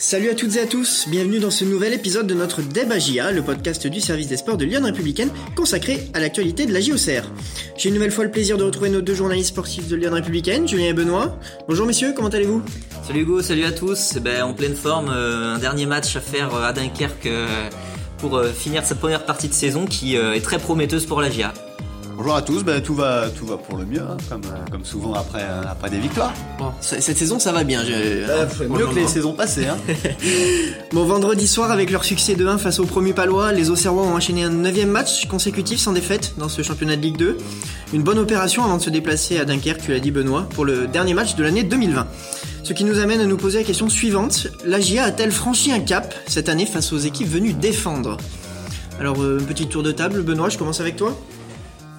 [0.00, 3.32] Salut à toutes et à tous, bienvenue dans ce nouvel épisode de notre Débat JA,
[3.32, 7.28] le podcast du service des sports de Lyon Républicaine consacré à l'actualité de la JOCR.
[7.76, 10.68] J'ai une nouvelle fois le plaisir de retrouver nos deux journalistes sportifs de Lyon Républicaine,
[10.68, 11.36] Julien et Benoît.
[11.66, 12.62] Bonjour messieurs, comment allez-vous?
[13.08, 14.14] Salut Hugo, salut à tous.
[14.16, 17.68] Eh ben, en pleine forme, euh, un dernier match à faire euh, à Dunkerque euh,
[18.18, 21.52] pour finir cette première partie de saison qui est très prometteuse pour la GIA.
[22.18, 24.84] Bonjour à tous, ben, tout, va, tout va pour le mieux, hein, comme, euh, comme
[24.84, 26.34] souvent après, euh, après des victoires.
[26.58, 27.80] Bon, cette saison ça va bien.
[27.84, 29.68] Euh, mieux que les saisons passées.
[29.68, 29.76] Hein.
[30.92, 34.16] bon, vendredi soir, avec leur succès de 1 face au premier palois, les Auxerrois ont
[34.16, 37.38] enchaîné un neuvième match consécutif sans défaite dans ce championnat de Ligue 2.
[37.92, 40.88] Une bonne opération avant de se déplacer à Dunkerque, tu l'as dit Benoît, pour le
[40.88, 42.04] dernier match de l'année 2020.
[42.64, 44.48] Ce qui nous amène à nous poser la question suivante.
[44.64, 48.16] La GIA a-t-elle franchi un cap cette année face aux équipes venues défendre?
[48.98, 51.16] Alors, un petit tour de table, Benoît, je commence avec toi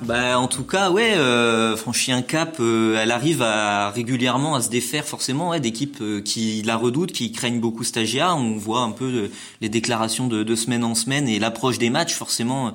[0.02, 4.62] bah en tout cas ouais euh, franchit un cap euh, elle arrive à régulièrement à
[4.62, 8.34] se défaire forcément ouais, d'équipes euh, qui la redoutent qui craignent beaucoup Stagia.
[8.34, 11.90] On voit un peu euh, les déclarations de, de, semaine en semaine et l'approche des
[11.90, 12.14] matchs.
[12.14, 12.74] Forcément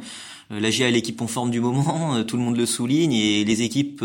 [0.50, 3.62] la GA est l'équipe en forme du moment tout le monde le souligne et les
[3.62, 4.05] équipes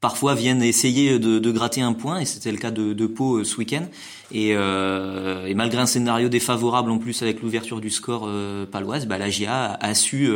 [0.00, 3.42] parfois viennent essayer de, de, gratter un point et c'était le cas de, de Pau
[3.42, 3.86] ce week-end.
[4.30, 8.30] Et, et, malgré un scénario défavorable en plus avec l'ouverture du score
[8.70, 10.30] paloise bah, la GA a, a su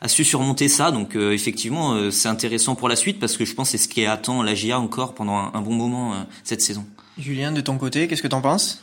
[0.00, 0.90] a su surmonter ça.
[0.90, 3.84] Donc euh, effectivement, euh, c'est intéressant pour la suite parce que je pense que c'est
[3.84, 6.86] ce qui attend la GIA encore pendant un, bon moment euh, cette saison.
[7.18, 8.82] Julien, de ton côté, qu'est-ce que t'en penses?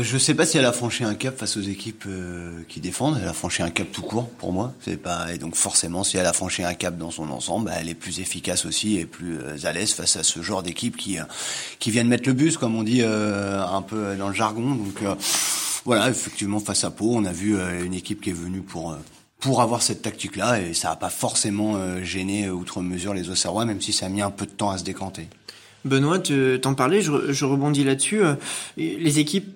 [0.00, 2.08] Je sais pas si elle a franchi un cap face aux équipes
[2.66, 3.18] qui défendent.
[3.22, 4.72] Elle a franchi un cap tout court pour moi.
[4.80, 7.74] C'est pas et donc forcément si elle a franchi un cap dans son ensemble, bah,
[7.78, 11.18] elle est plus efficace aussi et plus à l'aise face à ce genre d'équipe qui
[11.78, 14.74] qui viennent mettre le bus comme on dit un peu dans le jargon.
[14.74, 15.04] Donc
[15.84, 18.96] voilà, effectivement face à Pau, on a vu une équipe qui est venue pour
[19.40, 23.30] pour avoir cette tactique-là, et ça n'a pas forcément euh, gêné euh, outre mesure les
[23.30, 25.28] Auxerrois, même si ça a mis un peu de temps à se décanter.
[25.86, 28.22] Benoît, t'en parlais, je, je rebondis là-dessus.
[28.22, 28.34] Euh,
[28.76, 29.48] les équipes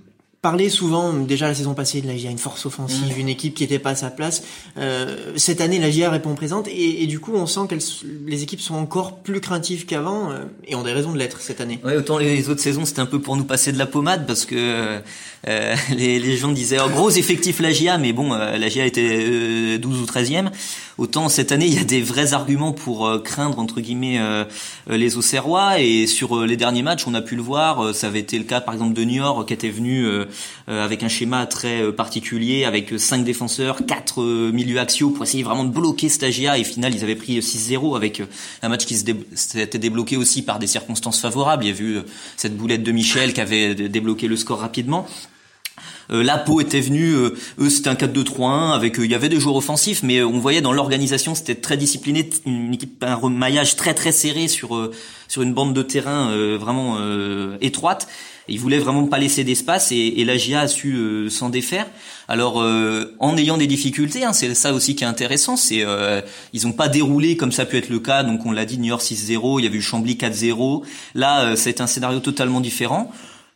[0.44, 3.62] parlait souvent déjà la saison passée de la GIA, une force offensive, une équipe qui
[3.62, 4.42] n'était pas à sa place.
[4.76, 7.76] Euh, cette année, la GIA répond présente et, et du coup, on sent que
[8.26, 11.62] les équipes sont encore plus craintives qu'avant euh, et ont des raisons de l'être cette
[11.62, 11.80] année.
[11.82, 14.44] Ouais, autant les autres saisons, c'était un peu pour nous passer de la pommade parce
[14.44, 15.00] que
[15.48, 18.84] euh, les, les, gens disaient oh, gros effectif la GIA, mais bon, euh, la GIA
[18.84, 20.50] était 12 ou 13e.
[20.96, 24.20] Autant cette année, il y a des vrais arguments pour craindre entre guillemets
[24.86, 27.94] les Auxerrois et sur les derniers matchs, on a pu le voir.
[27.94, 30.06] ça avait été le cas par exemple de Niort qui était venu
[30.68, 35.24] euh, avec un schéma très euh, particulier, avec cinq défenseurs, quatre euh, milieux axiaux pour
[35.24, 36.56] essayer vraiment de bloquer Stagia.
[36.56, 38.22] Et final, ils avaient pris 6-0 avec
[38.62, 41.64] un match qui s'était débloqué aussi par des circonstances favorables.
[41.64, 41.98] Il y a vu
[42.36, 45.06] cette boulette de Michel qui avait débloqué le score rapidement.
[46.08, 50.02] La peau était venue, eux c'était un 4-2-3-1 avec il y avait des joueurs offensifs,
[50.02, 54.48] mais on voyait dans l'organisation c'était très discipliné, une équipe un remaillage très très serré
[54.48, 54.90] sur
[55.28, 56.98] sur une bande de terrain vraiment
[57.60, 58.08] étroite.
[58.46, 61.86] Il voulait vraiment pas laisser d'espace et, et la a su euh, s'en défaire.
[62.28, 66.20] Alors euh, en ayant des difficultés, hein, c'est ça aussi qui est intéressant, c'est euh,
[66.52, 68.22] ils ont pas déroulé comme ça peut être le cas.
[68.22, 70.84] Donc on l'a dit New York 6-0, il y avait eu Chambly 4-0.
[71.14, 73.10] Là c'est un scénario totalement différent.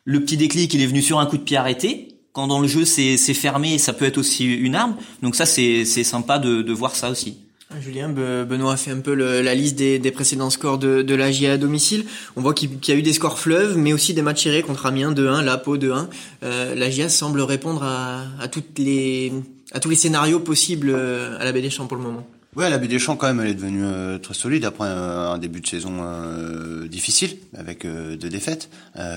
[0.04, 2.17] Le petit déclic, il est venu sur un coup de pied arrêté.
[2.38, 4.94] Quand dans le jeu c'est fermé, ça peut être aussi une arme.
[5.22, 7.38] Donc ça c'est sympa de, de voir ça aussi.
[7.80, 11.54] Julien, Benoît a fait un peu la liste des, précédents scores de, de la GIA
[11.54, 12.04] à domicile.
[12.36, 14.86] On voit qu'il y a eu des scores fleuves, mais aussi des matchs serrés contre
[14.86, 16.06] Amiens 2-1, Lapo 2-1.
[16.44, 19.32] Euh, la GIA semble répondre à, à, toutes les,
[19.72, 22.24] à tous les scénarios possibles euh, à la Baie des Champs pour le moment.
[22.56, 25.60] Ouais, la Baie Champs quand même, elle est devenue euh, très solide après un, début
[25.60, 28.70] de saison euh, difficile avec euh, deux défaites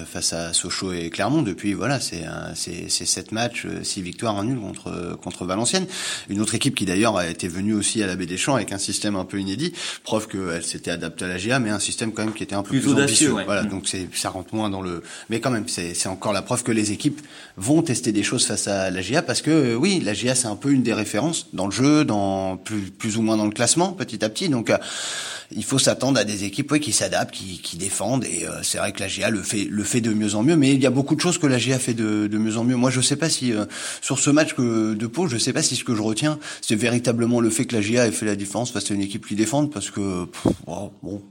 [0.06, 1.42] face à Sochaux et Clermont.
[1.42, 5.88] Depuis, voilà, c'est c'est sept matchs, six victoires, un nul contre contre Valenciennes.
[6.30, 8.74] Une autre équipe qui d'ailleurs a été venue aussi à la Baie des Champs avec
[8.74, 12.12] un système un peu inédit, preuve qu'elle s'était adaptée à la GA, mais un système
[12.12, 13.34] quand même qui était un peu plus, audacieux.
[13.46, 13.70] Voilà, mm.
[13.70, 15.02] donc c'est ça rentre moins dans le.
[15.32, 17.22] Mais quand même, c'est c'est encore la preuve que les équipes
[17.58, 20.56] vont tester des choses face à la GA parce que oui, la GA c'est un
[20.56, 23.94] peu une des références dans le jeu, dans plus plus ou moins dans le classement
[23.94, 24.50] petit à petit.
[24.50, 24.78] Donc euh,
[25.54, 28.26] il faut s'attendre à des équipes qui s'adaptent, qui, qui, défendent.
[28.26, 30.56] Et euh, c'est vrai que la GA le fait, de mieux en mieux.
[30.56, 32.76] Mais il y a beaucoup de choses que la GA fait de, mieux en mieux.
[32.76, 33.66] Moi, je sais pas si euh,
[34.02, 37.40] sur ce match de Pau, je sais pas si ce que je retiens, c'est véritablement
[37.40, 39.68] le fait que la GA ait fait la différence face à une équipe qui défend,
[39.68, 40.28] parce que
[40.66, 41.22] bon,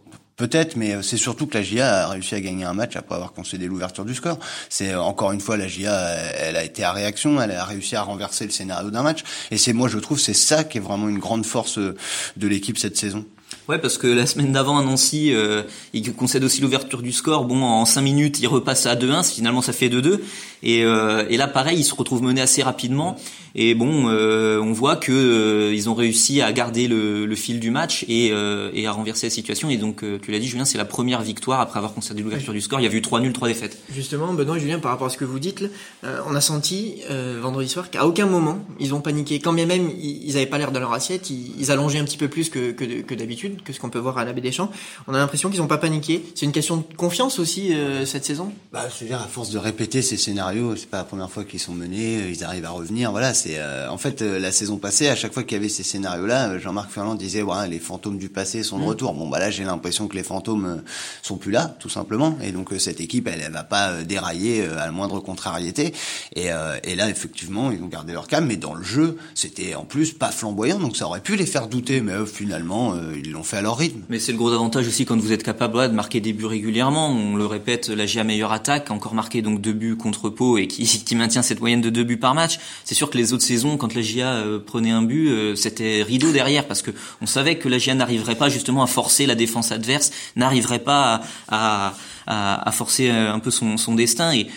[0.41, 3.35] Peut-être, mais c'est surtout que la GIA a réussi à gagner un match après avoir
[3.35, 4.39] concédé l'ouverture du score.
[4.71, 8.01] C'est encore une fois la GIA, elle a été à réaction, elle a réussi à
[8.01, 9.23] renverser le scénario d'un match.
[9.51, 12.79] Et c'est moi, je trouve, c'est ça qui est vraiment une grande force de l'équipe
[12.79, 13.27] cette saison.
[13.69, 17.45] Ouais, parce que la semaine d'avant à Nancy, euh, il concède aussi l'ouverture du score.
[17.45, 19.23] Bon, en 5 minutes, il repasse à 2-1.
[19.23, 20.21] Finalement, ça fait 2-2.
[20.63, 23.17] Et, euh, et là, pareil, il se retrouve mené assez rapidement.
[23.55, 27.61] Et bon, euh, on voit que euh, ils ont réussi à garder le, le fil
[27.61, 29.70] du match et, euh, et, à renverser la situation.
[29.70, 32.61] Et donc, tu l'as dit, Julien, c'est la première victoire après avoir concédé l'ouverture du
[32.61, 32.81] score.
[32.81, 33.79] Il y a eu 3 nuls, 3 défaites.
[33.93, 35.64] Justement, Benoît et Julien, par rapport à ce que vous dites,
[36.02, 37.02] on a senti
[37.41, 39.41] vendredi soir qu'à aucun moment ils ont paniqué.
[39.41, 42.17] Quand bien même ils n'avaient pas l'air dans leur assiette, ils, ils, allongeaient un petit
[42.17, 44.52] peu plus que, que, que d'habitude, que ce qu'on peut voir à la Baie des
[44.52, 44.70] Champs.
[45.06, 46.25] On a l'impression qu'ils n'ont pas paniqué.
[46.35, 47.73] C'est une question de confiance aussi
[48.05, 48.52] cette saison?
[48.73, 51.44] Bah, je veux dire, à force de répéter ces scénarios, c'est pas la première fois
[51.44, 53.11] qu'ils sont menés, ils arrivent à revenir.
[53.11, 53.59] Voilà, c'est
[53.89, 56.59] en fait euh, la saison passée, à chaque fois qu'il y avait ces scénarios-là, euh,
[56.59, 58.89] Jean-Marc Ferland disait ouais, les fantômes du passé sont de mm.
[58.89, 59.15] retour.
[59.15, 60.77] Bon bah là, j'ai l'impression que les fantômes euh,
[61.23, 62.37] sont plus là, tout simplement.
[62.43, 65.93] Et donc cette équipe, elle, elle va pas dérailler à la moindre contrariété.
[66.37, 66.49] Et,
[66.85, 70.13] et là, effectivement, ils ont gardé leur calme, mais dans le jeu, c'était en plus
[70.13, 72.01] pas flamboyant, donc ça aurait pu les faire douter.
[72.01, 74.01] Mais finalement, ils l'ont fait à leur rythme.
[74.09, 77.09] Mais c'est le gros avantage aussi quand vous êtes capable de marquer des buts régulièrement.
[77.11, 80.67] On le répète, la GIA meilleure attaque, encore marqué donc deux buts contre Pau et
[80.67, 82.59] qui, qui maintient cette moyenne de deux buts par match.
[82.85, 86.03] C'est sûr que les autres saisons, quand la GIA euh, prenait un but, euh, c'était
[86.03, 86.91] rideau derrière parce que
[87.21, 91.23] on savait que la GIA n'arriverait pas justement à forcer la défense adverse, n'arriverait pas
[91.49, 91.94] à,
[92.27, 94.32] à, à, forcer euh, un peu son, son destin.
[94.32, 94.49] Et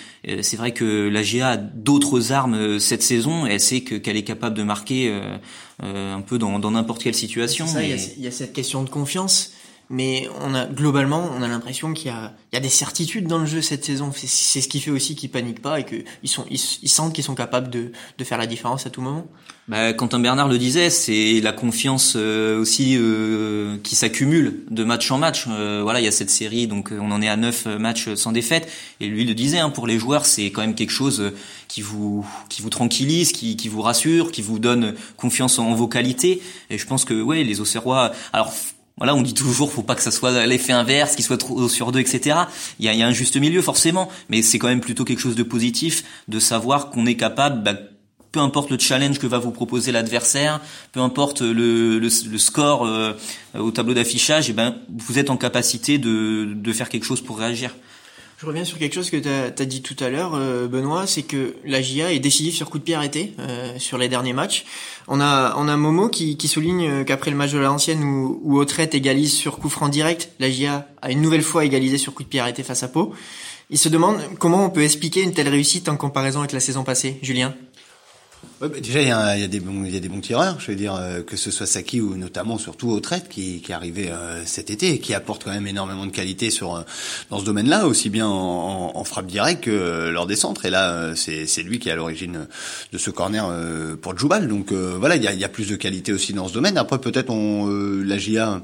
[0.41, 3.45] c'est vrai que la GIA a d'autres armes cette saison.
[3.45, 5.13] Et elle sait qu'elle est capable de marquer
[5.81, 7.65] un peu dans n'importe quelle situation.
[7.65, 9.52] Y il y a cette question de confiance
[9.89, 13.27] mais on a globalement on a l'impression qu'il y a, il y a des certitudes
[13.27, 14.11] dans le jeu cette saison.
[14.15, 17.35] C'est ce qui fait aussi qu'ils paniquent pas et qu'ils sont ils, sentent qu'ils sont
[17.35, 19.27] capables de, de faire la différence à tout moment.
[19.69, 25.09] Bah, Quentin Bernard le disait, c'est la confiance euh, aussi euh, qui s'accumule de match
[25.09, 25.45] en match.
[25.47, 28.33] Euh, voilà, il y a cette série, donc on en est à neuf matchs sans
[28.33, 28.69] défaite.
[28.99, 31.31] Et lui le disait, hein, pour les joueurs, c'est quand même quelque chose
[31.69, 36.41] qui vous qui vous tranquillise, qui, vous rassure, qui vous donne confiance en vos qualités.
[36.69, 38.11] Et je pense que ouais, les Auxerrois.
[38.33, 38.53] Alors
[38.97, 41.91] voilà, on dit toujours, faut pas que ça soit l'effet inverse, qu'il soit trop sur
[41.91, 42.37] deux, etc.
[42.79, 45.19] Il y a, y a un juste milieu forcément, mais c'est quand même plutôt quelque
[45.19, 47.73] chose de positif de savoir qu'on est capable, bah,
[48.31, 50.59] peu importe le challenge que va vous proposer l'adversaire,
[50.91, 53.13] peu importe le, le, score euh,
[53.57, 57.21] au tableau d'affichage, et eh ben vous êtes en capacité de, de faire quelque chose
[57.21, 57.75] pour réagir.
[58.37, 61.23] Je reviens sur quelque chose que tu as, dit tout à l'heure, euh, Benoît, c'est
[61.23, 64.65] que la GIA est décisive sur coup de pied arrêté euh, sur les derniers matchs.
[65.07, 68.57] On a, on a Momo qui, qui souligne qu'après le match de l'ancienne où, où
[68.57, 72.23] Autrette égalise sur coup franc direct, la GIA a une nouvelle fois égalisé sur coup
[72.23, 73.13] de pied arrêté face à Pau.
[73.69, 76.83] Il se demande comment on peut expliquer une telle réussite en comparaison avec la saison
[76.83, 77.19] passée.
[77.21, 77.55] Julien
[78.69, 80.59] bah, déjà, il y, a, y a, des bons, il y a des bons tireurs.
[80.59, 83.75] Je veux dire euh, que ce soit Saki ou notamment surtout Autrette qui, qui est
[83.75, 86.81] arrivé euh, cet été et qui apporte quand même énormément de qualité sur euh,
[87.29, 90.65] dans ce domaine-là, aussi bien en, en, frappe directe que lors des centres.
[90.65, 92.47] Et là, c'est, c'est lui qui est à l'origine
[92.91, 93.51] de ce corner
[94.01, 94.47] pour Djoubal.
[94.47, 96.77] Donc voilà, il y a, y a, plus de qualité aussi dans ce domaine.
[96.77, 98.61] Après, peut-être on la GIA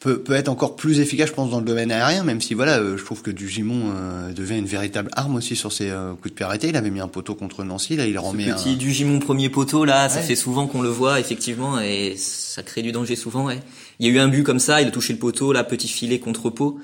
[0.00, 2.78] peut, peut être encore plus efficace, je pense, dans le domaine aérien, même si voilà,
[2.78, 6.30] euh, je trouve que Dugimon euh, devient une véritable arme aussi sur ses euh, coups
[6.30, 6.68] de pied arrêtés.
[6.70, 9.84] Il avait mis un poteau contre Nancy, là il remet Ce petit Dugimon premier poteau,
[9.84, 13.44] là, ça fait souvent qu'on le voit effectivement et ça crée du danger souvent.
[13.44, 13.60] Ouais.
[14.00, 15.88] Il y a eu un but comme ça, il a touché le poteau, là petit
[15.88, 16.80] filet contre pot.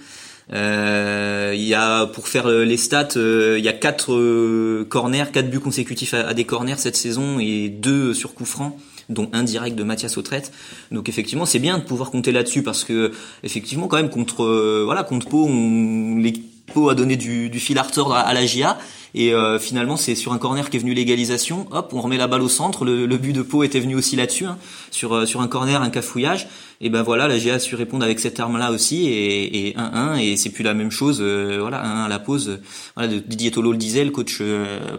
[0.52, 5.58] Euh, il y a pour faire les stats, il y a quatre corners, quatre buts
[5.58, 8.76] consécutifs à, à, des corners cette saison et deux sur coup franc
[9.08, 10.52] dont un direct de Mathias Autrette.
[10.90, 13.12] Donc effectivement, c'est bien de pouvoir compter là-dessus parce que
[13.42, 16.34] effectivement, quand même contre euh, voilà contre Pau, on, les
[16.72, 18.76] Pau a donné du, du fil à retordre à, la GIA.
[19.14, 21.68] Et euh, finalement, c'est sur un corner qu'est venue l'égalisation.
[21.70, 22.84] Hop, on remet la balle au centre.
[22.84, 24.58] Le, but de Pau était venu aussi là-dessus, hein,
[24.90, 26.48] sur euh, sur un corner, un cafouillage.
[26.80, 30.18] Et ben voilà, la GIA a su répondre avec cette arme-là aussi, et, et 1-1.
[30.18, 31.22] Et c'est plus la même chose.
[31.22, 32.58] voilà, 1 à la pause.
[32.96, 34.42] Voilà, Didier Tolo le disait, le coach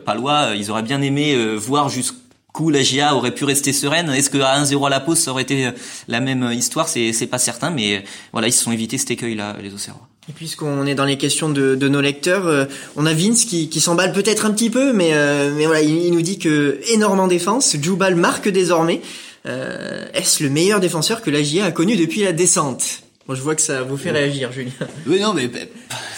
[0.06, 1.89] palois, ils auraient bien aimé voir
[2.57, 4.09] jusqu'au la GIA aurait pu rester sereine.
[4.09, 5.71] Est-ce que à 1-0 à la pause, ça aurait été euh,
[6.07, 6.87] la même euh, histoire?
[6.90, 7.99] C'est pas certain, mais euh,
[8.31, 10.07] voilà, ils se sont évités cet écueil-là, les Auxerrois.
[10.30, 13.80] Et puisqu'on est dans les questions de, de nos lecteurs, on a Vince qui, qui
[13.80, 15.14] s'emballe peut-être un petit peu, mais,
[15.56, 18.99] mais voilà, il, nous dit que énorme en défense, Djoubal marque désormais.
[19.45, 23.04] Est-ce le meilleur défenseur que la GIA a connu depuis la descente?
[23.26, 24.71] Bon, je vois que ça vous fait réagir, Julien.
[25.06, 25.49] Oui, non, mais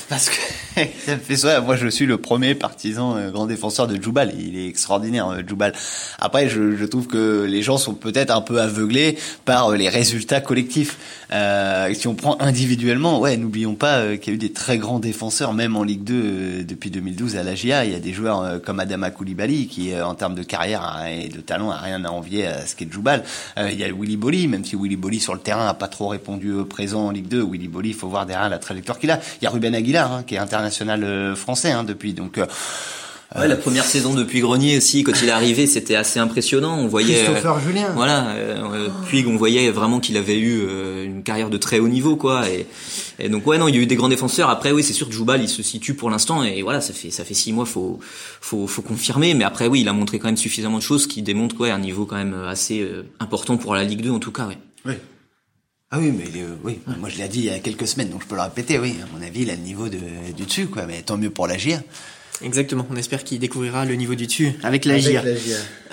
[0.09, 0.35] parce que
[1.05, 1.61] ça me fait ça.
[1.61, 4.33] Moi, je suis le premier partisan euh, grand défenseur de Djoubal.
[4.39, 5.73] Il est extraordinaire, euh, Djoubal.
[6.17, 9.87] Après, je, je, trouve que les gens sont peut-être un peu aveuglés par euh, les
[9.87, 10.97] résultats collectifs.
[11.93, 15.53] Si on prend individuellement, ouais, n'oublions pas qu'il y a eu des très grands défenseurs,
[15.53, 17.85] même en Ligue 2 depuis 2012 à la GIA.
[17.85, 21.39] Il y a des joueurs comme Adama Koulibaly qui, en termes de carrière et de
[21.39, 23.23] talent, a rien à envier à ce qu'est Djoubal.
[23.57, 26.07] il y a Willy Bolly, même si Willy Bolly sur le terrain a pas trop
[26.07, 27.43] répondu présent en Ligue 2.
[27.43, 29.19] Willy Bolly, il faut voir derrière la trajectoire qu'il a.
[29.39, 32.13] Il y a Ruben Aguilar Hein, qui est international euh, français hein, depuis.
[32.13, 32.45] Donc euh,
[33.37, 36.79] Ouais, la première saison depuis Grenier aussi, quand il est arrivé, c'était assez impressionnant.
[36.79, 37.25] On voyait.
[37.25, 37.91] Christopher Julien.
[37.93, 40.63] Voilà, euh, Puig, on voyait vraiment qu'il avait eu
[41.05, 42.49] une carrière de très haut niveau, quoi.
[42.49, 42.65] Et,
[43.19, 44.49] et, donc ouais, non, il y a eu des grands défenseurs.
[44.49, 47.11] Après, oui, c'est sûr que Joubal, il se situe pour l'instant, et voilà, ça fait
[47.11, 47.99] ça fait six mois, faut
[48.41, 49.35] faut faut confirmer.
[49.35, 51.77] Mais après, oui, il a montré quand même suffisamment de choses qui démontrent quoi, un
[51.77, 52.89] niveau quand même assez
[53.19, 54.57] important pour la Ligue 2 en tout cas, ouais.
[54.87, 54.93] Oui.
[55.91, 58.21] Ah oui, mais euh, oui, moi je l'ai dit il y a quelques semaines, donc
[58.21, 59.97] je peux le répéter, oui, à mon avis, il a le niveau de,
[60.35, 61.81] du dessus, quoi, mais tant mieux pour la GIA.
[62.43, 65.23] Exactement, on espère qu'il découvrira le niveau du dessus avec la GIA.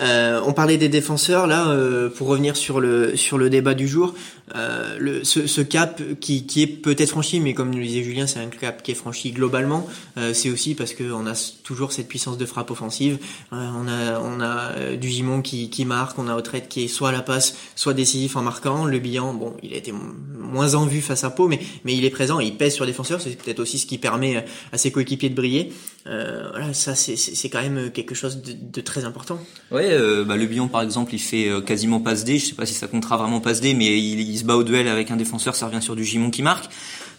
[0.00, 3.88] Euh, on parlait des défenseurs, là, euh, pour revenir sur le, sur le débat du
[3.88, 4.14] jour,
[4.54, 8.26] euh, le, ce, ce, cap qui, qui est peut-être franchi, mais comme le disait Julien,
[8.26, 9.88] c'est un cap qui est franchi globalement.
[10.18, 13.18] Euh, c'est aussi parce qu'on a toujours cette puissance de frappe offensive.
[13.52, 16.84] Euh, on a, on a euh, du Gimon qui, qui marque, on a Autrette qui
[16.84, 18.84] est soit à la passe, soit décisif en marquant.
[18.84, 19.92] Le bilan, bon, il a été
[20.38, 22.92] moins en vue face à Pau, mais, mais il est présent, il pèse sur les
[22.92, 23.20] défenseurs.
[23.20, 25.72] C'est peut-être aussi ce qui permet à ses coéquipiers de briller.
[26.04, 29.40] voilà, ça c'est quand même quelque chose de, de très important.
[29.88, 32.38] Ouais, bah, le bilan par exemple, il fait quasiment passe D.
[32.38, 34.64] Je sais pas si ça comptera vraiment passe D, mais il, il se bat au
[34.64, 36.70] duel avec un défenseur, ça revient sur du Gimon qui marque.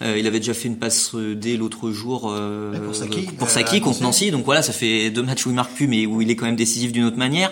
[0.04, 3.82] Euh, il avait déjà fait une passe D l'autre jour euh, pour Saki, pour Saki
[3.82, 4.30] contre Nancy.
[4.30, 6.46] Donc voilà, ça fait deux matchs où il marque plus, mais où il est quand
[6.46, 7.52] même décisif d'une autre manière.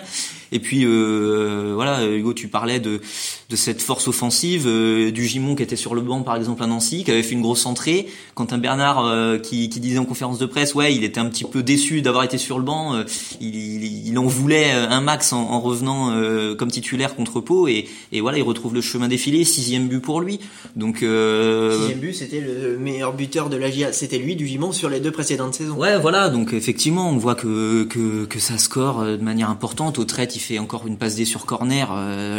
[0.52, 3.00] Et puis euh, voilà, Hugo, tu parlais de,
[3.48, 6.66] de cette force offensive euh, du Gimon qui était sur le banc par exemple à
[6.66, 8.06] Nancy, qui avait fait une grosse entrée.
[8.34, 11.44] Quentin Bernard euh, qui, qui, disait en conférence de presse, ouais, il était un petit
[11.44, 12.94] peu déçu d'avoir été sur le banc.
[12.94, 13.04] Euh,
[13.40, 16.12] il, il, en voulait un max en, en revenant
[16.56, 20.20] comme titulaire contre Pau et, et, voilà, il retrouve le chemin défilé, sixième but pour
[20.20, 20.40] lui.
[20.74, 24.88] Donc sixième but, c'était le meilleur buteur de la GIA, c'était lui du Gimon sur
[24.88, 25.76] les deux précédentes saisons.
[25.76, 29.98] Ouais, voilà, donc effectivement, on voit que que, que ça score de manière importante.
[29.98, 31.92] Au trait, il fait encore une passe D sur corner.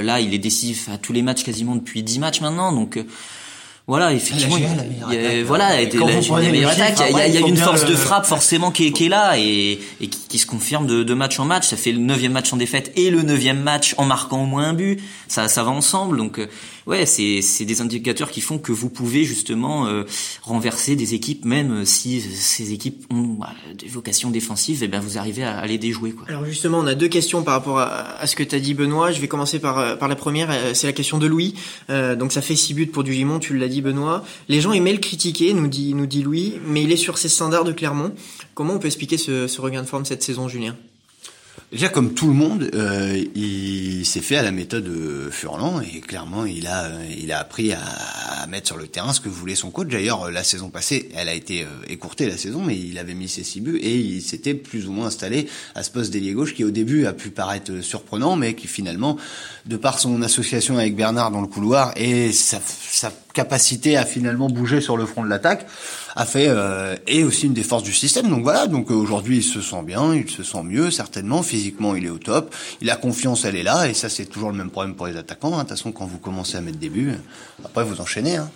[0.03, 2.71] là, il est décisif à tous les matchs quasiment depuis 10 matchs maintenant.
[2.71, 3.03] Donc euh,
[3.87, 9.05] voilà, effectivement, il voilà, il y a, une force de frappe forcément qui est, qui
[9.05, 11.67] est là et, et qui, qui, se confirme de, de, match en match.
[11.67, 14.65] Ça fait le neuvième match en défaite et le neuvième match en marquant au moins
[14.65, 15.01] un but.
[15.29, 16.17] Ça, ça va ensemble.
[16.17, 16.47] Donc euh,
[16.87, 20.03] ouais, c'est c'est des indicateurs qui font que vous pouvez justement euh,
[20.41, 24.99] renverser des équipes, même si ces équipes ont bah, des vocations défensives, et eh bien
[24.99, 26.11] vous arrivez à, à, les déjouer.
[26.11, 26.25] Quoi.
[26.27, 28.73] Alors justement, on a deux questions par rapport à, à ce que tu as dit,
[28.73, 29.11] Benoît.
[29.11, 30.49] Je vais commencer par par la première.
[30.73, 31.55] C'est la question de Louis.
[31.89, 34.23] Euh, donc ça fait six buts pour du Gimon, tu l'as dit Benoît.
[34.47, 37.29] Les gens aimaient le critiquer, nous dit, nous dit Louis, mais il est sur ses
[37.29, 38.13] standards de Clermont.
[38.53, 40.75] Comment on peut expliquer ce, ce regain de forme cette saison, Julien?
[41.69, 44.89] Déjà, comme tout le monde, euh, il s'est fait à la méthode
[45.31, 49.19] Furlan et clairement, il a, il a appris à, à, mettre sur le terrain ce
[49.19, 49.89] que voulait son coach.
[49.89, 53.27] D'ailleurs, la saison passée, elle a été euh, écourtée la saison, mais il avait mis
[53.27, 56.53] ses six buts et il s'était plus ou moins installé à ce poste d'ailier gauche
[56.53, 59.17] qui au début a pu paraître surprenant, mais qui finalement,
[59.65, 64.49] de par son association avec Bernard dans le couloir et sa, sa capacité à finalement
[64.49, 65.67] bouger sur le front de l'attaque
[66.15, 68.29] a fait euh, et aussi une des forces du système.
[68.29, 72.05] Donc voilà, donc aujourd'hui il se sent bien, il se sent mieux certainement, physiquement il
[72.05, 74.71] est au top, il a confiance, elle est là et ça c'est toujours le même
[74.71, 75.53] problème pour les attaquants.
[75.53, 75.57] Hein.
[75.57, 77.13] De toute façon quand vous commencez à mettre des buts,
[77.63, 78.37] après vous enchaînez.
[78.37, 78.49] Hein.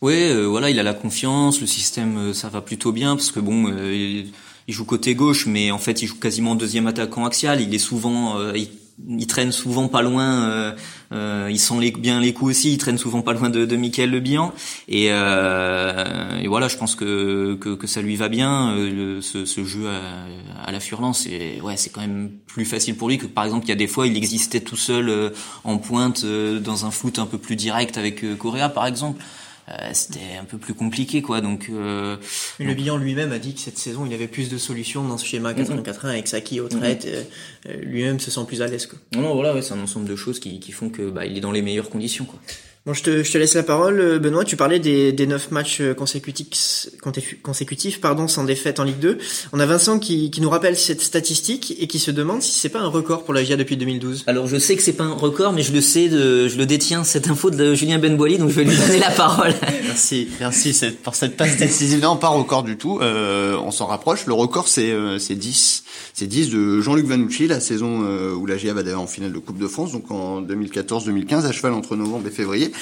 [0.00, 3.32] Oui, euh, voilà, il a la confiance, le système euh, ça va plutôt bien parce
[3.32, 3.66] que bon.
[3.68, 4.24] Euh,
[4.66, 7.60] il joue côté gauche, mais en fait, il joue quasiment deuxième attaquant axial.
[7.60, 8.70] Il est souvent, euh, il,
[9.08, 10.48] il, traîne souvent pas loin.
[10.50, 10.72] Euh,
[11.12, 12.72] euh, il sent les, bien les coups aussi.
[12.72, 14.52] Il traîne souvent pas loin de, de Michael Le Bihan.
[14.88, 18.74] Et, euh, et, voilà, je pense que, que, que ça lui va bien.
[18.74, 22.96] Le, ce, ce, jeu à, à la Furlan, c'est ouais, c'est quand même plus facile
[22.96, 25.32] pour lui que par exemple, il y a des fois, il existait tout seul
[25.64, 29.22] en pointe dans un foot un peu plus direct avec Correa, par exemple.
[29.70, 32.18] Euh, c'était un peu plus compliqué quoi donc euh,
[32.58, 32.76] le donc...
[32.76, 35.54] bilan lui-même a dit que cette saison il avait plus de solutions dans ce schéma
[35.54, 37.80] 4 1 avec Saki au traite mm -hmm.
[37.80, 38.98] lui-même se sent plus à l'aise quoi.
[39.14, 41.38] Non, non voilà ouais, c'est un ensemble de choses qui, qui font que bah, il
[41.38, 42.38] est dans les meilleures conditions quoi
[42.86, 44.44] Bon, je te, je te laisse la parole, Benoît.
[44.44, 46.88] Tu parlais des, des 9 matchs consécutifs,
[47.42, 49.16] consécutifs pardon, sans défaite en Ligue 2.
[49.54, 52.68] On a Vincent qui, qui nous rappelle cette statistique et qui se demande si c'est
[52.68, 54.24] pas un record pour la GIA depuis 2012.
[54.26, 56.66] Alors, je sais que c'est pas un record, mais je le sais, de, je le
[56.66, 59.54] détiens, cette info de Julien Benboili, donc je vais lui donner la parole.
[59.84, 62.02] merci, merci pour cette passe décisive.
[62.02, 62.98] Non, pas record du tout.
[63.00, 64.26] Euh, on s'en rapproche.
[64.26, 65.84] Le record, c'est euh, 10.
[66.12, 69.32] C'est 10 de Jean-Luc Vanucci, la saison euh, où la GIA va d'ailleurs en finale
[69.32, 72.73] de Coupe de France, donc en 2014-2015, à cheval entre novembre et février.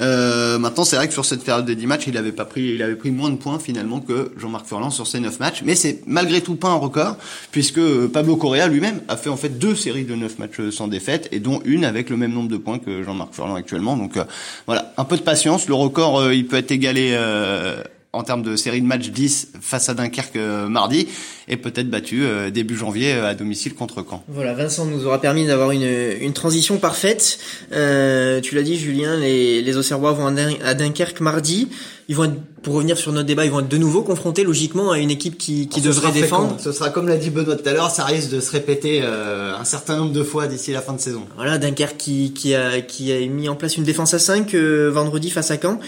[0.00, 2.74] Euh, maintenant, c'est vrai que sur cette période de 10 matchs, il avait pas pris,
[2.74, 5.62] il avait pris moins de points finalement que Jean-Marc Furlan sur ces 9 matchs.
[5.64, 7.16] Mais c'est malgré tout pas un record,
[7.50, 11.28] puisque Pablo Correa lui-même a fait en fait deux séries de 9 matchs sans défaite,
[11.32, 13.96] et dont une avec le même nombre de points que Jean-Marc Furlan actuellement.
[13.96, 14.24] Donc euh,
[14.66, 15.68] voilà, un peu de patience.
[15.68, 19.52] Le record, euh, il peut être égalé euh, en termes de série de matchs 10
[19.60, 21.06] face à Dunkerque euh, mardi
[21.46, 24.24] et peut-être battu euh, début janvier euh, à domicile contre Caen.
[24.28, 25.88] Voilà, Vincent nous aura permis d'avoir une,
[26.20, 27.38] une transition parfaite.
[27.70, 31.68] Tu l'as dit Julien, les, les Auxerrois vont à Dunkerque mardi.
[32.10, 34.90] Ils vont être, pour revenir sur notre débat, ils vont être de nouveau confrontés logiquement
[34.90, 36.56] à une équipe qui, qui devrait défendre.
[36.58, 39.56] Ce sera comme l'a dit Benoît tout à l'heure, ça risque de se répéter euh,
[39.56, 41.22] un certain nombre de fois d'ici la fin de saison.
[41.36, 45.30] Voilà, Dunkerque qui, qui, a, qui a mis en place une défense à 5 vendredi
[45.30, 45.78] face à Caen,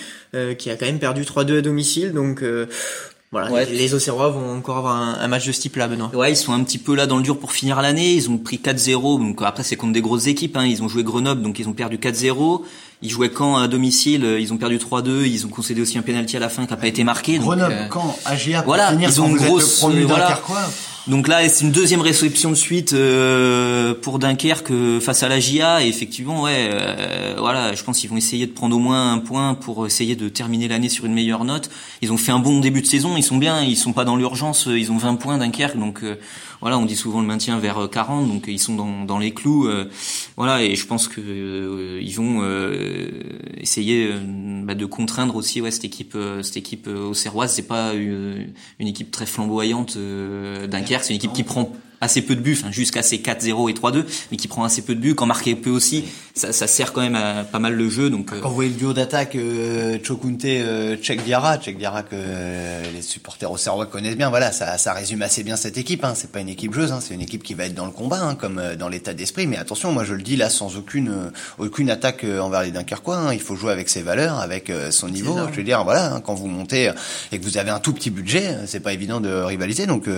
[0.58, 2.12] qui a quand même perdu 3-2 à domicile.
[2.12, 2.44] Donc
[3.32, 6.10] voilà, les, Auxerrois vont encore avoir un, match de ce type-là, Benoît.
[6.14, 8.12] Ouais, ils sont un petit peu là dans le dur pour finir l'année.
[8.12, 9.18] Ils ont pris 4-0.
[9.18, 10.54] Donc après, c'est contre des grosses équipes.
[10.58, 10.66] Hein.
[10.66, 12.60] Ils ont joué Grenoble, donc ils ont perdu 4-0.
[13.00, 14.36] Ils jouaient Caen à domicile.
[14.38, 15.24] Ils ont perdu 3-2.
[15.24, 17.38] Ils ont concédé aussi un penalty à la fin qui n'a pas été marqué.
[17.38, 18.64] Grenoble, donc, Caen, AGA.
[18.66, 19.82] Voilà, ils ont une grosse.
[19.82, 20.38] Voilà.
[21.08, 25.40] Donc là, c'est une deuxième réception de suite euh, pour Dunkerque euh, face à la
[25.40, 25.84] GIA.
[25.84, 29.18] Et effectivement, ouais, euh, voilà, je pense qu'ils vont essayer de prendre au moins un
[29.18, 31.70] point pour essayer de terminer l'année sur une meilleure note.
[32.02, 34.14] Ils ont fait un bon début de saison, ils sont bien, ils sont pas dans
[34.14, 36.04] l'urgence, ils ont 20 points Dunkerque, donc
[36.62, 39.68] voilà, on dit souvent le maintien vers 40, donc ils sont dans, dans les clous.
[40.36, 42.42] voilà, et je pense que ils vont
[43.58, 44.10] essayer
[44.62, 47.52] bah, de contraindre aussi ouais, cette équipe, cette équipe au Serroise.
[47.52, 52.34] C'est pas une, une, équipe très flamboyante Dunkerque c'est une équipe qui prend assez peu
[52.34, 55.24] de buts, jusqu'à ces 4-0 et 3-2, mais qui prend assez peu de buts, quand
[55.24, 56.04] marquer peu aussi,
[56.34, 58.10] ça, ça sert quand même à pas mal le jeu.
[58.10, 58.40] Donc euh.
[58.40, 63.50] quand vous voyez le duo d'attaque euh, Chokunte euh, Diarra, Diarra que euh, les supporters
[63.50, 66.04] au Serrois connaissent bien, voilà, ça, ça résume assez bien cette équipe.
[66.04, 66.14] Hein.
[66.16, 66.98] C'est pas une équipe joueuse, hein.
[67.00, 69.46] c'est une équipe qui va être dans le combat, hein, comme dans l'état d'esprit.
[69.46, 73.16] Mais attention, moi je le dis là sans aucune aucune attaque envers les Dunkerquois.
[73.16, 73.34] Hein.
[73.34, 75.36] Il faut jouer avec ses valeurs, avec son niveau.
[75.52, 76.90] Je veux dire, voilà, hein, quand vous montez
[77.30, 79.86] et que vous avez un tout petit budget, c'est pas évident de rivaliser.
[79.86, 80.08] Donc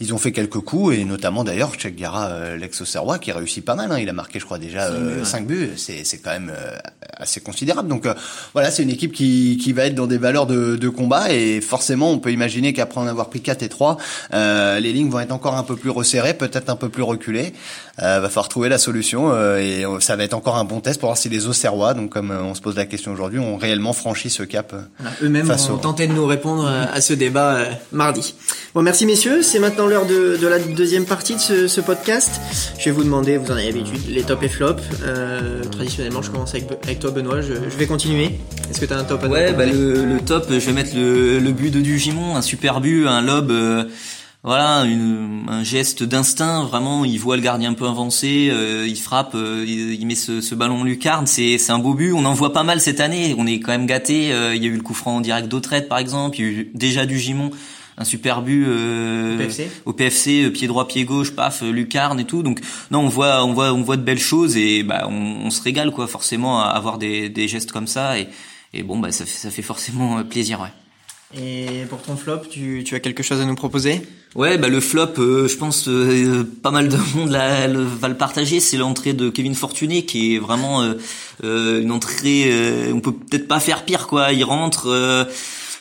[0.00, 3.74] ils ont fait quelques coups et notamment d'ailleurs Cheikh Gara, euh, l'ex-Auxerrois, qui réussit pas
[3.74, 3.92] mal.
[3.92, 3.98] Hein.
[3.98, 4.90] Il a marqué, je crois, déjà
[5.24, 5.70] 5 buts.
[5.70, 6.76] Euh, c'est, c'est quand même euh,
[7.16, 7.88] assez considérable.
[7.88, 8.06] Donc
[8.52, 11.60] voilà, c'est une équipe qui, qui va être dans des valeurs de, de combat et
[11.60, 13.96] forcément, on peut imaginer qu'après en avoir pris 4 et 3,
[14.32, 17.52] les lignes vont être encore un peu plus resserrées, peut-être un peu plus reculées.
[17.98, 21.18] va falloir trouver la solution et ça va être encore un bon test pour voir
[21.18, 24.42] si les Auxerrois, donc comme on se pose la question aujourd'hui, ont réellement franchi ce
[24.42, 24.74] cap.
[25.22, 27.58] Eux-mêmes ont tenté de nous répondre à ce débat
[27.92, 28.34] mardi.
[28.74, 29.42] Bon, merci messieurs.
[29.42, 32.40] C'est maintenant l'heure de, de la deuxième partie de ce, podcast.
[32.78, 34.82] Je vais vous demander, vous en avez l'habitude, les top et flops.
[35.02, 37.40] Euh, traditionnellement, je commence avec, toi, Benoît.
[37.40, 38.38] Je, vais continuer.
[38.70, 41.50] Est-ce que tu as un top à Ouais, bah le, top, je vais mettre le,
[41.50, 43.50] but de Dugimon, un super but, un lob.
[43.50, 43.84] Euh,
[44.44, 46.64] voilà, un geste d'instinct.
[46.64, 50.84] Vraiment, il voit le gardien un peu avancé, euh, il frappe, il, met ce, ballon
[50.84, 51.26] lucarne.
[51.26, 52.12] C'est un beau but.
[52.12, 53.34] On en voit pas mal cette année.
[53.36, 54.28] On est quand même gâté.
[54.54, 56.38] il y a eu le coup franc en direct d'Autrette, par exemple.
[56.38, 57.50] Il y a eu déjà du Gimon
[57.98, 59.48] un super but euh,
[59.84, 62.42] au PFC, euh, pied droit, pied gauche, paf, euh, lucarne et tout.
[62.42, 65.50] Donc non, on voit, on voit, on voit de belles choses et bah on, on
[65.50, 68.28] se régale quoi, forcément à avoir des, des gestes comme ça et,
[68.72, 70.68] et bon bah ça fait, ça fait forcément plaisir, ouais.
[71.38, 74.00] Et pour ton flop, tu, tu as quelque chose à nous proposer?
[74.34, 75.86] Ouais, bah le flop, je pense
[76.62, 78.60] pas mal de monde là, le, va le partager.
[78.60, 80.82] C'est l'entrée de Kevin Fortuné, qui est vraiment
[81.42, 82.50] une entrée.
[82.94, 84.32] on peut peut-être pas faire pire, quoi.
[84.32, 84.88] Il rentre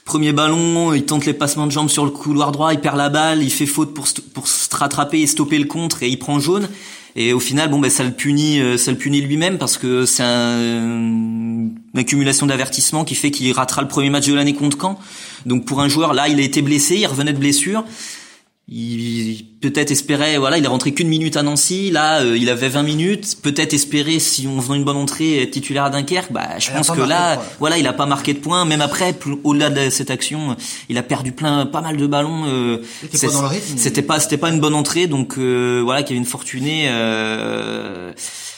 [0.08, 3.10] Premier ballon, il tente les passements de jambes sur le couloir droit, il perd la
[3.10, 6.40] balle, il fait faute pour, pour se rattraper et stopper le contre et il prend
[6.40, 6.70] jaune.
[7.18, 10.06] Et au final, bon, ben, ça le punit, euh, ça le punit lui-même parce que
[10.06, 14.98] c'est une accumulation d'avertissements qui fait qu'il ratera le premier match de l'année contre Caen.
[15.46, 17.84] Donc pour un joueur, là, il a été blessé, il revenait de blessure
[18.70, 22.68] il peut-être espérait voilà il est rentré qu'une minute à Nancy là euh, il avait
[22.68, 23.38] 20 minutes.
[23.42, 26.34] Peut-être espérer si on faisait une bonne entrée être titulaire à Dunkerque.
[26.34, 28.66] Bah je pense que là voilà il a pas marqué de points.
[28.66, 30.58] Même après au-delà de cette action
[30.90, 32.84] il a perdu plein pas mal de ballons euh,
[33.78, 35.08] c'était pas c'était pas une bonne entrée.
[35.08, 38.12] Donc euh, voilà Kevin Fortuné euh,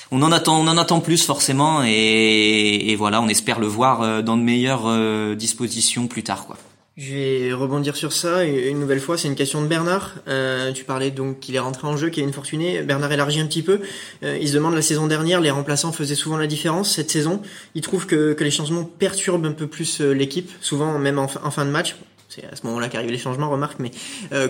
[0.10, 1.84] on en attend on en attend plus forcément.
[1.86, 6.58] Et, et voilà on espère le voir dans de meilleures dispositions plus tard quoi
[7.00, 9.18] je vais rebondir sur ça une nouvelle fois.
[9.18, 10.16] C'est une question de Bernard.
[10.28, 12.82] Euh, tu parlais donc qu'il est rentré en jeu, qu'il est une fortunée.
[12.82, 13.80] Bernard élargit un petit peu.
[14.24, 16.94] Euh, il se demande la saison dernière, les remplaçants faisaient souvent la différence.
[16.94, 17.42] Cette saison,
[17.74, 21.28] il trouve que, que les changements perturbent un peu plus euh, l'équipe, souvent même en,
[21.28, 21.96] fin de match.
[22.28, 23.80] C'est à ce moment-là qu'arrivent les changements, remarque.
[23.80, 23.92] Mais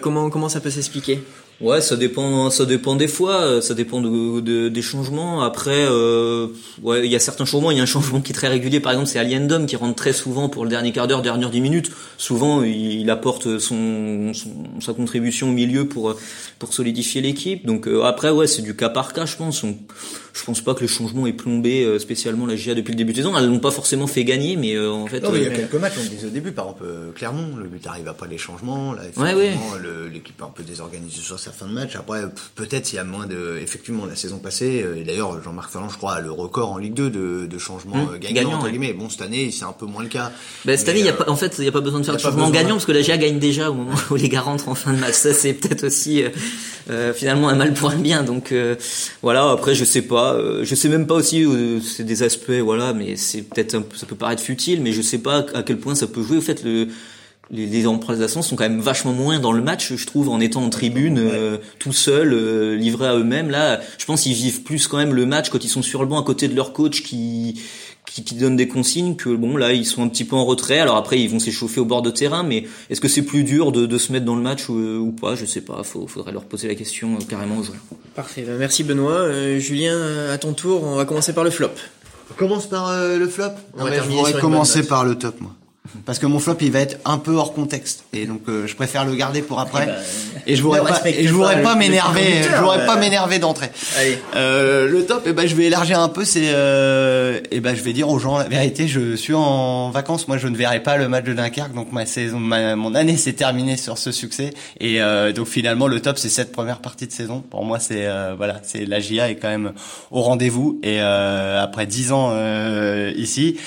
[0.01, 1.21] comment comment ça peut s'expliquer?
[1.61, 5.41] Ouais, ça dépend, ça dépend des fois, euh, ça dépend de, de des changements.
[5.41, 6.47] Après, euh,
[6.83, 7.71] ouais, il y a certains changements.
[7.71, 9.95] Il y a un changement qui est très régulier, par exemple, c'est Aliendom qui rentre
[9.95, 11.91] très souvent pour le dernier quart d'heure, dernière dix minutes.
[12.17, 14.31] Souvent, il, apporte son,
[14.79, 16.15] sa contribution au milieu pour
[16.59, 17.65] pour solidifier l'équipe.
[17.65, 19.63] Donc euh, après, ouais, c'est du cas par cas, je pense.
[19.63, 19.77] On,
[20.33, 23.13] je pense pas que le changement ait plombé euh, spécialement la GIA depuis le début
[23.13, 23.35] de saison.
[23.37, 25.21] Elles l'ont pas forcément fait gagner, mais euh, en fait.
[25.21, 27.55] Non, mais il y a quelques matchs, on le disait au début, par exemple Clermont,
[27.55, 28.93] le but arrive après les changements.
[28.93, 29.03] Là,
[30.11, 31.95] l'équipe est un peu désorganisée sur sa fin de match.
[31.95, 32.21] Après,
[32.55, 35.97] peut-être s'il y a moins de, effectivement, la saison passée, et d'ailleurs Jean-Marc Ferland, je
[35.97, 38.71] crois, a le record en Ligue 2 de, de changements Mmh, gagnants gagnant, entre ouais.
[38.71, 38.93] guillemets.
[38.93, 40.31] Bon, cette année, c'est un peu moins le cas.
[40.65, 41.81] Bah, cette Mais, année, il y a euh, pas, en fait, il n'y a pas
[41.81, 44.15] besoin de faire de changement gagnant parce que la GA gagne déjà au moment où
[44.15, 45.13] les gars rentrent en fin de match.
[45.15, 46.29] Ça, c'est peut-être aussi euh,
[46.89, 48.23] euh, finalement un mal pour un bien.
[48.23, 48.75] Donc euh,
[49.21, 49.49] voilà.
[49.51, 50.33] Après, je sais pas.
[50.35, 51.43] euh, je sais même pas aussi.
[51.45, 52.93] euh, c'est des aspects, voilà.
[52.93, 56.07] Mais c'est peut-être ça peut paraître futile, mais je sais pas à quel point ça
[56.07, 56.37] peut jouer.
[56.37, 56.87] Au fait, le
[57.51, 60.63] les, les remplaçants sont quand même vachement moins dans le match, je trouve, en étant
[60.63, 63.49] en tribune, euh, tout seul, euh, livrés à eux-mêmes.
[63.49, 66.07] Là, je pense qu'ils vivent plus quand même le match quand ils sont sur le
[66.07, 67.61] banc à côté de leur coach qui
[68.05, 70.79] qui, qui donne des consignes que bon là ils sont un petit peu en retrait
[70.79, 73.71] alors après ils vont s'échauffer au bord de terrain mais est-ce que c'est plus dur
[73.71, 75.35] de, de se mettre dans le match ou, ou pas?
[75.35, 77.77] Je sais pas faut, faudrait leur poser la question euh, carrément aux joueurs
[78.15, 79.11] Parfait, bah, merci Benoît.
[79.11, 81.69] Euh, Julien, euh, à ton tour, on va commencer par le flop.
[82.31, 83.43] On commence par euh, le flop?
[83.75, 85.55] On Non, va mais je voudrais commencer par le top, moi.
[86.05, 88.75] Parce que mon flop, il va être un peu hors contexte, et donc euh, je
[88.75, 89.83] préfère le garder pour après.
[89.83, 93.39] Eh ben, et je voudrais pas, et je voudrais pas m'énerver, je voudrais pas m'énerver
[93.39, 93.69] d'entrée.
[94.35, 96.25] Euh, le top, eh ben je vais élargir un peu.
[96.25, 98.87] C'est, euh, eh ben je vais dire aux gens la vérité.
[98.87, 100.27] Je suis en vacances.
[100.27, 101.73] Moi, je ne verrai pas le match de Dunkerque.
[101.73, 104.51] Donc ma saison, ma- mon année s'est terminée sur ce succès.
[104.79, 107.41] Et euh, donc finalement, le top, c'est cette première partie de saison.
[107.49, 109.73] Pour moi, c'est euh, voilà, c'est la GIA est quand même
[110.11, 110.79] au rendez-vous.
[110.83, 113.57] Et euh, après dix ans euh, ici,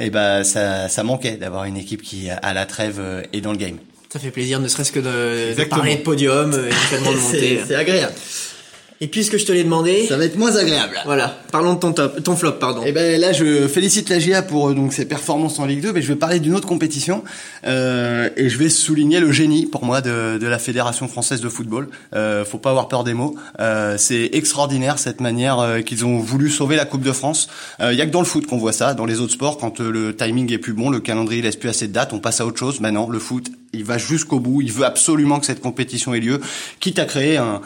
[0.00, 3.52] eh ben ça, ça manquait d'avoir une équipe qui à la trêve euh, est dans
[3.52, 3.76] le game.
[4.12, 7.60] Ça fait plaisir, ne serait-ce que de, de parler de podium, euh, éventuellement de montée.
[7.66, 8.14] c'est agréable.
[9.02, 11.00] Et puisque je te l'ai demandé, Ça va être moins agréable.
[11.06, 12.82] voilà, parlons de ton top, ton flop, pardon.
[12.84, 15.92] Eh ben là, je félicite la GIA pour euh, donc ses performances en Ligue 2,
[15.94, 17.24] mais je vais parler d'une autre compétition
[17.66, 21.48] euh, et je vais souligner le génie pour moi de, de la Fédération française de
[21.48, 21.88] football.
[22.14, 23.36] Euh, faut pas avoir peur des mots.
[23.58, 27.48] Euh, c'est extraordinaire cette manière euh, qu'ils ont voulu sauver la Coupe de France.
[27.80, 28.92] Il y a que dans le foot qu'on voit ça.
[28.92, 31.70] Dans les autres sports, quand euh, le timing est plus bon, le calendrier laisse plus
[31.70, 32.80] assez de dates, on passe à autre chose.
[32.80, 34.60] Maintenant, le foot, il va jusqu'au bout.
[34.60, 36.40] Il veut absolument que cette compétition ait lieu,
[36.80, 37.62] quitte à créer un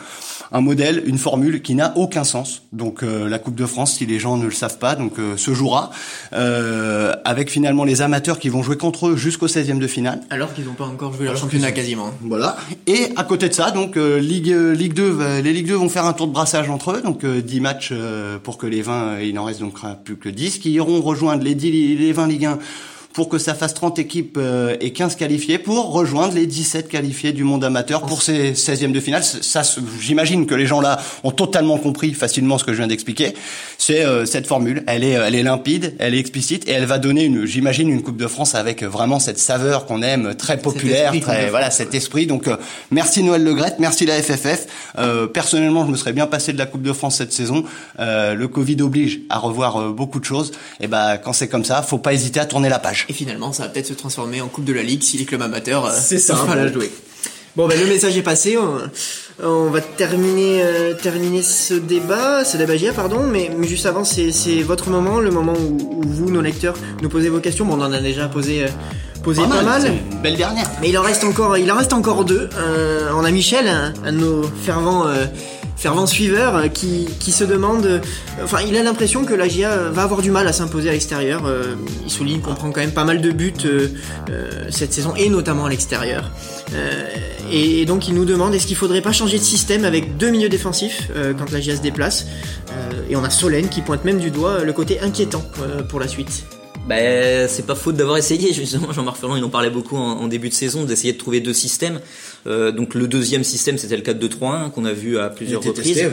[0.56, 2.62] un modèle, une formule qui n'a aucun sens.
[2.72, 5.36] Donc euh, la Coupe de France, si les gens ne le savent pas, donc euh,
[5.36, 5.90] se jouera
[6.32, 10.20] euh, avec finalement les amateurs qui vont jouer contre eux jusqu'au 16e de finale.
[10.30, 12.10] Alors qu'ils n'ont pas encore joué leur championnat quasiment.
[12.22, 12.56] Voilà.
[12.86, 15.74] Et à côté de ça, donc euh, Ligue euh, Ligue 2, va- les Ligue 2
[15.74, 18.66] vont faire un tour de brassage entre eux, donc euh, 10 matchs euh, pour que
[18.66, 21.96] les 20, euh, il n'en reste donc plus que 10 qui iront rejoindre les 10
[21.98, 22.58] les 20 Ligue 1
[23.14, 27.32] pour que ça fasse 30 équipes euh, et 15 qualifiés pour rejoindre les 17 qualifiés
[27.32, 29.24] du monde amateur pour ces 16e de finale.
[29.24, 29.62] Ça,
[30.00, 33.34] j'imagine que les gens là ont totalement compris facilement ce que je viens d'expliquer.
[33.78, 36.98] C'est euh, cette formule, elle est, elle est limpide, elle est explicite et elle va
[36.98, 41.14] donner une, j'imagine, une Coupe de France avec vraiment cette saveur qu'on aime, très populaire,
[41.14, 42.26] esprit très voilà, cet esprit.
[42.26, 42.56] Donc euh,
[42.90, 44.66] merci Noël Le Graët, merci la FFF.
[44.98, 47.64] Euh, personnellement, je me serais bien passé de la Coupe de France cette saison.
[47.98, 50.52] Euh, le Covid oblige à revoir euh, beaucoup de choses.
[50.80, 53.03] Et ben quand c'est comme ça, faut pas hésiter à tourner la page.
[53.08, 55.42] Et finalement, ça va peut-être se transformer en Coupe de la Ligue si les clubs
[55.42, 56.74] amateurs euh, C'est ça, pas la bon.
[56.74, 56.90] jouer.
[57.56, 58.58] Bon, ben le message est passé.
[58.58, 58.78] On,
[59.46, 63.20] on va terminer, euh, terminer ce débat, ce débat GIA, pardon.
[63.30, 67.08] Mais, mais juste avant, c'est votre moment, le moment où, où vous, nos lecteurs, nous
[67.08, 67.64] posez vos questions.
[67.64, 68.68] Bon, on en a déjà posé, euh,
[69.22, 69.82] posé pas, mal.
[69.82, 70.68] c'est une belle dernière.
[70.80, 72.48] Mais il en reste encore, il en reste encore deux.
[72.58, 75.06] Euh, on a Michel, un, un de nos fervents,
[75.84, 77.86] euh, fervents suiveurs, euh, qui, qui se demande.
[77.86, 78.00] euh,
[78.42, 81.44] enfin, il a l'impression que la GIA va avoir du mal à s'imposer à l'extérieur.
[81.46, 83.88] Euh, il souligne qu'on prend quand même pas mal de buts euh,
[84.30, 86.30] euh, cette saison et notamment à l'extérieur.
[86.74, 87.06] Euh,
[87.52, 90.48] et, donc il nous demande est-ce qu'il faudrait pas changer de système avec deux milieux
[90.48, 92.26] défensifs euh, quand la GIA se déplace?
[92.70, 96.00] Euh, et on a Solène qui pointe même du doigt le côté inquiétant euh, pour
[96.00, 96.44] la suite.
[96.88, 98.92] Bah, c'est pas faute d'avoir essayé justement.
[98.92, 101.54] Jean-Marc Ferland, il en parlait beaucoup en, en début de saison, d'essayer de trouver deux
[101.54, 102.00] systèmes.
[102.46, 105.94] Euh, donc le deuxième système, c'était le 4-2-3-1 qu'on a vu à plusieurs reprises.
[105.94, 106.12] testé, ouais.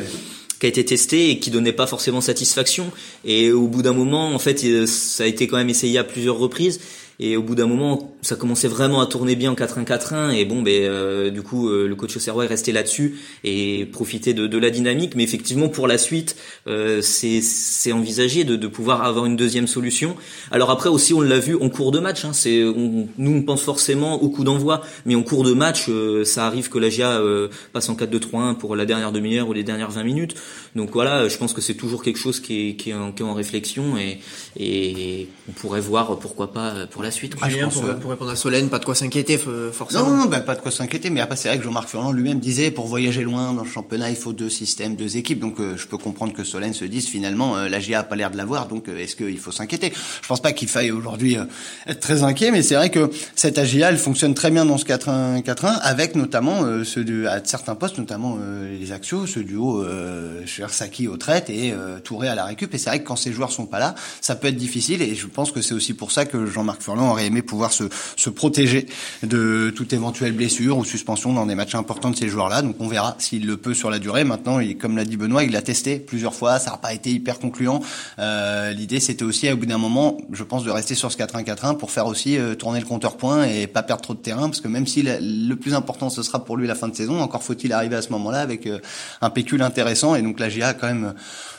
[0.60, 2.92] qui a été testé et qui donnait pas forcément satisfaction
[3.26, 6.04] et au bout d'un moment en fait il- ça a été quand même essayé à
[6.04, 6.80] plusieurs reprises
[7.22, 10.62] et au bout d'un moment ça commençait vraiment à tourner bien en 4-1-4-1 et bon
[10.62, 14.58] ben euh, du coup euh, le coach Auxerrois est resté là-dessus et profiter de, de
[14.58, 15.16] la dynamique.
[15.16, 16.36] Mais effectivement pour la suite
[16.68, 20.16] euh, c'est envisagé de, de pouvoir avoir une deuxième solution.
[20.50, 23.62] Alors après aussi on l'a vu en cours de match hein, c'est nous on pense
[23.62, 24.82] forcément au coup d'envoi.
[25.06, 28.56] Mais en cours de match euh, ça arrive que la GIA euh, passe en 4-2-3-1
[28.56, 30.36] pour la dernière demi-heure ou les dernières 20 minutes.
[30.76, 33.22] Donc voilà je pense que c'est toujours quelque chose qui est, qui est, en, qui
[33.22, 34.20] est en réflexion et,
[34.60, 37.48] et on pourrait voir pourquoi pas pour la suite quoi.
[37.50, 40.10] Julien, pense, pour, euh, pour répondre à Solène, pas de quoi s'inquiéter f- forcément.
[40.10, 41.10] Non, non, bah, pas de quoi s'inquiéter.
[41.10, 44.10] Mais après, c'est vrai que Jean-Marc Ferland lui-même disait, pour voyager loin dans le championnat,
[44.10, 45.40] il faut deux systèmes, deux équipes.
[45.40, 48.16] Donc, euh, je peux comprendre que Solène se dise finalement, euh, la GIA a pas
[48.16, 48.68] l'air de l'avoir.
[48.68, 49.94] Donc, euh, est-ce qu'il faut s'inquiéter?
[50.22, 51.44] Je pense pas qu'il faille aujourd'hui euh,
[51.88, 52.52] être très inquiet.
[52.52, 56.64] Mais c'est vrai que cette AGIA, elle fonctionne très bien dans ce 4-1-4-1, avec notamment
[56.64, 61.18] euh, ceux de, à certains postes, notamment euh, les axios, ce duo euh, Saki au
[61.18, 62.74] traite et euh, Touré à la récup.
[62.74, 65.02] Et c'est vrai que quand ces joueurs sont pas là, ça peut être difficile.
[65.02, 67.86] Et je pense que c'est aussi pour ça que Jean-Marc Ferland Aurait aimé pouvoir se,
[68.16, 68.86] se protéger
[69.24, 72.62] de toute éventuelle blessure ou suspension dans des matchs importants de ces joueurs-là.
[72.62, 74.24] Donc on verra s'il le peut sur la durée.
[74.24, 77.12] Maintenant, il, comme l'a dit Benoît, il l'a testé plusieurs fois, ça n'a pas été
[77.12, 77.82] hyper concluant.
[78.20, 81.78] Euh, L'idée, c'était aussi, au bout d'un moment, je pense, de rester sur ce 4-1-4-1
[81.78, 84.62] pour faire aussi euh, tourner le compteur point et pas perdre trop de terrain, parce
[84.62, 87.44] que même si le plus important, ce sera pour lui la fin de saison, encore
[87.44, 88.80] faut-il arriver à ce moment-là avec euh,
[89.22, 90.16] un pécule intéressant.
[90.16, 91.14] Et donc la GIA, quand même,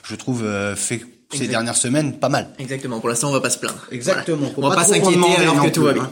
[0.05, 2.49] je trouve, euh, fait ces dernières semaines pas mal.
[2.59, 3.01] Exactement.
[3.01, 3.87] Pour l'instant, on va pas se plaindre.
[3.91, 4.53] Exactement.
[4.57, 6.11] On va pas s'inquiéter alors que tout va bien.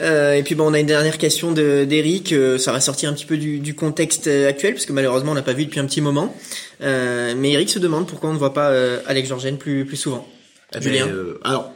[0.00, 2.32] Euh, et puis bon, on a une dernière question d'Eric.
[2.32, 5.32] Euh, ça va sortir un petit peu du, du contexte euh, actuel, parce que malheureusement,
[5.32, 6.34] on l'a pas vu depuis un petit moment.
[6.80, 9.96] Euh, mais Eric se demande pourquoi on ne voit pas euh, Alex Georgen plus plus
[9.96, 10.26] souvent.
[10.74, 11.08] Eh ben, Julien.
[11.44, 11.72] alors,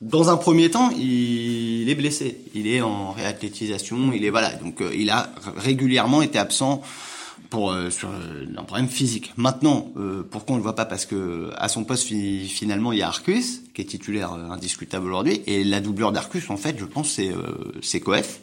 [0.00, 2.38] dans un premier temps, il est blessé.
[2.54, 4.12] Il est en réathlétisation.
[4.12, 4.50] Il est voilà.
[4.54, 6.82] Donc, il a régulièrement été absent
[7.50, 9.32] pour euh, sur euh, un problème physique.
[9.36, 10.86] Maintenant, euh, pourquoi on le voit pas?
[10.86, 15.08] Parce que à son poste finalement il y a Arcus qui est titulaire euh, indiscutable
[15.08, 17.32] aujourd'hui et la doubleur d'Arcus en fait, je pense c'est
[17.82, 18.40] c'est Coef.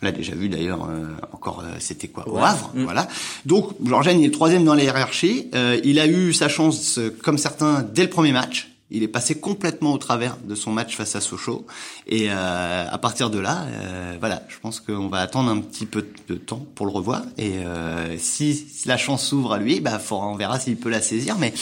[0.00, 0.88] On l'a déjà vu d'ailleurs
[1.32, 2.28] encore c'était quoi?
[2.28, 2.84] Au Havre, mm.
[2.84, 3.08] voilà.
[3.46, 5.50] Donc Georges il est le troisième dans la hiérarchie.
[5.84, 8.70] il a eu sa chance comme certains dès le premier match.
[8.90, 11.66] Il est passé complètement au travers de son match face à Sochaux.
[12.06, 15.86] Et euh, à partir de là, euh, voilà, je pense qu'on va attendre un petit
[15.86, 17.22] peu de temps pour le revoir.
[17.36, 21.36] Et euh, si la chance s'ouvre à lui, bah, on verra s'il peut la saisir.
[21.38, 21.52] Mais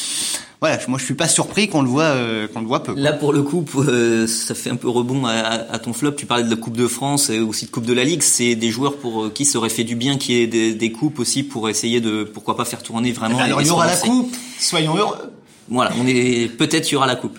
[0.61, 2.95] voilà, moi je suis pas surpris qu'on le voit, euh, qu'on le voit peu.
[2.97, 6.13] Là pour le coup, euh, ça fait un peu rebond à, à, ton flop.
[6.13, 8.23] Tu parlais de la Coupe de France et aussi de Coupe de la Ligue.
[8.23, 10.75] C'est des joueurs pour euh, qui ça aurait fait du bien qu'il y ait des,
[10.75, 13.39] des, coupes aussi pour essayer de pourquoi pas faire tourner vraiment.
[13.39, 14.35] Alors il y aura la coupe.
[14.59, 15.36] Soyons heureux.
[15.69, 17.39] Voilà, on est peut-être il y aura la coupe.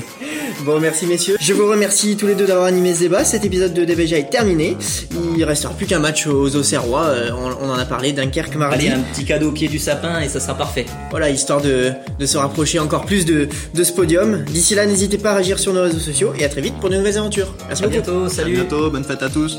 [0.64, 1.36] bon, merci messieurs.
[1.40, 3.24] Je vous remercie tous les deux d'avoir animé ce débat.
[3.24, 4.76] Cet épisode de DBJ est terminé.
[5.36, 7.04] Il restera plus qu'un match aux Auxerrois.
[7.04, 8.88] Euh, on, en a parlé, Dunkerque mardi.
[8.88, 10.86] Allez, un petit cadeau au pied du sapin et ça sera parfait.
[11.10, 14.44] Voilà, histoire de, de se rapprocher encore plus de, de ce podium.
[14.44, 16.90] D'ici là, n'hésitez pas à réagir sur nos réseaux sociaux et à très vite pour
[16.90, 17.54] de nouvelles aventures.
[17.68, 18.54] Merci à bientôt, salut.
[18.54, 19.58] À bientôt, bonne fête à tous.